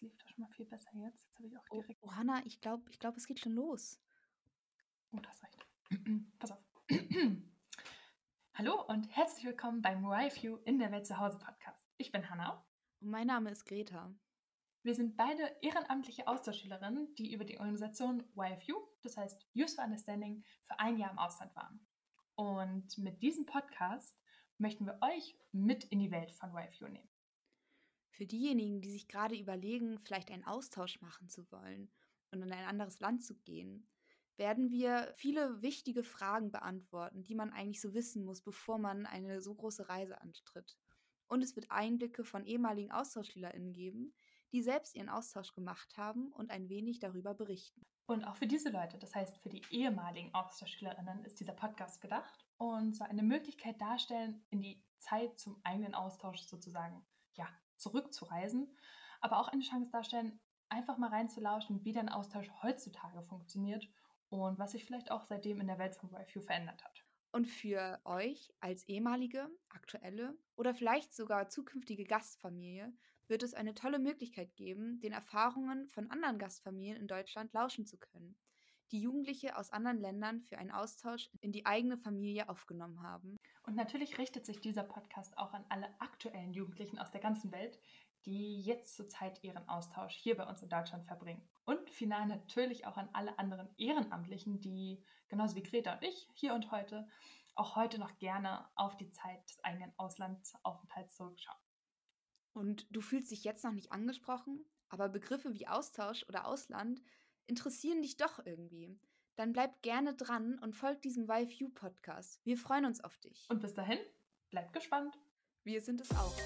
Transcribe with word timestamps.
das 0.00 0.02
lief 0.02 0.16
doch 0.18 0.28
schon 0.28 0.42
mal 0.44 0.50
viel 0.50 0.66
besser 0.66 0.90
jetzt. 0.94 1.20
Jetzt 1.26 1.36
habe 1.38 1.48
ich 1.48 1.56
auch 1.58 1.64
Oh, 1.70 1.80
direkt. 1.80 2.02
oh 2.02 2.12
Hanna, 2.12 2.44
ich 2.46 2.60
glaube, 2.60 2.88
ich 2.90 2.98
glaub, 2.98 3.16
es 3.16 3.26
geht 3.26 3.40
schon 3.40 3.52
los. 3.52 4.00
Oh, 5.12 5.18
das 5.18 5.42
reicht. 5.42 5.66
Pass 6.38 6.52
auf. 6.52 6.62
Hallo 8.54 8.84
und 8.86 9.04
herzlich 9.16 9.44
willkommen 9.44 9.82
beim 9.82 10.04
YFU 10.04 10.56
in 10.64 10.78
der 10.78 10.90
Welt 10.92 11.06
zu 11.06 11.18
Hause 11.18 11.38
Podcast. 11.38 11.88
Ich 11.96 12.12
bin 12.12 12.28
Hannah. 12.28 12.64
Und 13.00 13.10
mein 13.10 13.26
Name 13.26 13.50
ist 13.50 13.64
Greta. 13.64 14.12
Wir 14.84 14.94
sind 14.94 15.16
beide 15.16 15.56
ehrenamtliche 15.62 16.26
Austauschschülerinnen, 16.28 17.14
die 17.16 17.32
über 17.32 17.44
die 17.44 17.58
Organisation 17.58 18.24
YFU, 18.36 18.74
das 19.02 19.16
heißt 19.16 19.46
Youth 19.52 19.70
for 19.72 19.84
Understanding, 19.84 20.44
für 20.64 20.78
ein 20.78 20.96
Jahr 20.96 21.10
im 21.10 21.18
Ausland 21.18 21.54
waren. 21.56 21.86
Und 22.36 22.96
mit 22.98 23.20
diesem 23.22 23.46
Podcast 23.46 24.16
möchten 24.58 24.86
wir 24.86 24.98
euch 25.02 25.36
mit 25.52 25.84
in 25.84 25.98
die 25.98 26.10
Welt 26.12 26.32
von 26.32 26.50
YFU 26.56 26.86
nehmen. 26.86 27.10
Für 28.10 28.26
diejenigen, 28.26 28.80
die 28.80 28.90
sich 28.90 29.08
gerade 29.08 29.36
überlegen, 29.36 29.98
vielleicht 29.98 30.30
einen 30.30 30.44
Austausch 30.44 31.00
machen 31.00 31.28
zu 31.28 31.50
wollen 31.52 31.90
und 32.30 32.42
in 32.42 32.52
ein 32.52 32.66
anderes 32.66 33.00
Land 33.00 33.24
zu 33.24 33.34
gehen, 33.36 33.86
werden 34.36 34.70
wir 34.70 35.12
viele 35.16 35.62
wichtige 35.62 36.04
Fragen 36.04 36.50
beantworten, 36.50 37.24
die 37.24 37.34
man 37.34 37.52
eigentlich 37.52 37.80
so 37.80 37.92
wissen 37.92 38.24
muss, 38.24 38.40
bevor 38.40 38.78
man 38.78 39.04
eine 39.04 39.40
so 39.40 39.54
große 39.54 39.88
Reise 39.88 40.20
antritt. 40.20 40.78
Und 41.26 41.42
es 41.42 41.56
wird 41.56 41.70
Einblicke 41.70 42.24
von 42.24 42.44
ehemaligen 42.44 42.90
AustauschschülerInnen 42.90 43.72
geben, 43.72 44.14
die 44.52 44.62
selbst 44.62 44.94
ihren 44.94 45.10
Austausch 45.10 45.52
gemacht 45.52 45.96
haben 45.96 46.32
und 46.32 46.50
ein 46.50 46.68
wenig 46.68 47.00
darüber 47.00 47.34
berichten. 47.34 47.84
Und 48.06 48.24
auch 48.24 48.36
für 48.36 48.46
diese 48.46 48.70
Leute, 48.70 48.96
das 48.96 49.14
heißt 49.14 49.36
für 49.38 49.50
die 49.50 49.62
ehemaligen 49.70 50.32
Austauschschülerinnen, 50.32 51.24
ist 51.24 51.40
dieser 51.40 51.52
Podcast 51.52 52.00
gedacht 52.00 52.46
und 52.56 52.96
soll 52.96 53.08
eine 53.08 53.22
Möglichkeit 53.22 53.78
darstellen, 53.80 54.42
in 54.48 54.62
die 54.62 54.82
Zeit 54.98 55.38
zum 55.38 55.60
eigenen 55.64 55.94
Austausch 55.94 56.40
sozusagen 56.42 57.04
ja, 57.34 57.46
zurückzureisen, 57.78 58.76
aber 59.20 59.40
auch 59.40 59.48
eine 59.48 59.62
Chance 59.62 59.90
darstellen, 59.90 60.40
einfach 60.68 60.98
mal 60.98 61.10
reinzulauschen, 61.10 61.84
wie 61.84 61.92
dein 61.92 62.08
Austausch 62.08 62.50
heutzutage 62.62 63.22
funktioniert 63.22 63.88
und 64.28 64.58
was 64.58 64.72
sich 64.72 64.84
vielleicht 64.84 65.10
auch 65.10 65.24
seitdem 65.24 65.60
in 65.60 65.66
der 65.66 65.78
Welt 65.78 65.96
von 65.96 66.10
YFU 66.10 66.40
verändert 66.40 66.84
hat. 66.84 67.04
Und 67.30 67.46
für 67.46 68.00
euch 68.04 68.52
als 68.60 68.88
ehemalige, 68.88 69.48
aktuelle 69.68 70.36
oder 70.56 70.74
vielleicht 70.74 71.14
sogar 71.14 71.48
zukünftige 71.48 72.04
Gastfamilie 72.04 72.92
wird 73.26 73.42
es 73.42 73.54
eine 73.54 73.74
tolle 73.74 73.98
Möglichkeit 73.98 74.56
geben, 74.56 75.00
den 75.00 75.12
Erfahrungen 75.12 75.86
von 75.88 76.10
anderen 76.10 76.38
Gastfamilien 76.38 76.96
in 76.96 77.06
Deutschland 77.06 77.52
lauschen 77.52 77.86
zu 77.86 77.98
können, 77.98 78.36
die 78.90 79.00
Jugendliche 79.00 79.56
aus 79.56 79.70
anderen 79.70 79.98
Ländern 79.98 80.42
für 80.42 80.58
einen 80.58 80.70
Austausch 80.70 81.30
in 81.40 81.52
die 81.52 81.66
eigene 81.66 81.98
Familie 81.98 82.48
aufgenommen 82.48 83.02
haben. 83.02 83.36
Und 83.64 83.76
natürlich 83.76 84.18
richtet 84.18 84.46
sich 84.46 84.60
dieser 84.60 84.82
Podcast 84.82 85.36
auch 85.36 85.52
an 85.52 85.64
alle 85.68 85.88
aktuellen 86.00 86.52
Jugendlichen 86.52 86.98
aus 86.98 87.10
der 87.10 87.20
ganzen 87.20 87.52
Welt, 87.52 87.78
die 88.24 88.60
jetzt 88.60 88.96
zurzeit 88.96 89.42
ihren 89.42 89.68
Austausch 89.68 90.14
hier 90.14 90.36
bei 90.36 90.46
uns 90.46 90.62
in 90.62 90.68
Deutschland 90.68 91.06
verbringen. 91.06 91.46
Und 91.64 91.90
final 91.90 92.26
natürlich 92.26 92.86
auch 92.86 92.96
an 92.96 93.08
alle 93.12 93.38
anderen 93.38 93.68
Ehrenamtlichen, 93.78 94.60
die 94.60 95.02
genauso 95.28 95.54
wie 95.56 95.62
Greta 95.62 95.94
und 95.94 96.02
ich 96.02 96.28
hier 96.34 96.54
und 96.54 96.70
heute 96.70 97.08
auch 97.54 97.74
heute 97.74 97.98
noch 97.98 98.16
gerne 98.18 98.68
auf 98.76 98.96
die 98.96 99.10
Zeit 99.10 99.48
des 99.48 99.62
eigenen 99.64 99.92
Auslandsaufenthalts 99.96 101.16
zurückschauen. 101.16 101.58
Und 102.52 102.86
du 102.90 103.00
fühlst 103.00 103.30
dich 103.30 103.44
jetzt 103.44 103.64
noch 103.64 103.72
nicht 103.72 103.92
angesprochen, 103.92 104.64
aber 104.88 105.08
Begriffe 105.08 105.54
wie 105.54 105.66
Austausch 105.66 106.24
oder 106.28 106.46
Ausland 106.46 107.02
interessieren 107.48 108.02
dich 108.02 108.16
doch 108.16 108.44
irgendwie. 108.44 108.98
Dann 109.36 109.52
bleib 109.52 109.82
gerne 109.82 110.14
dran 110.14 110.58
und 110.58 110.74
folg 110.74 111.02
diesem 111.02 111.28
YFU 111.28 111.68
Podcast. 111.70 112.40
Wir 112.44 112.56
freuen 112.56 112.84
uns 112.84 113.02
auf 113.02 113.16
dich. 113.18 113.46
Und 113.48 113.60
bis 113.60 113.74
dahin, 113.74 113.98
bleibt 114.50 114.72
gespannt. 114.72 115.18
Wir 115.64 115.80
sind 115.80 116.00
es 116.00 116.10
auch. 116.12 116.36